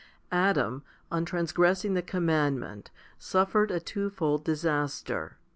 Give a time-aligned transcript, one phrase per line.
[0.29, 0.41] 1.
[0.49, 0.81] ADAM,
[1.11, 5.37] on transgressing the commandment, suffered a twofold disaster.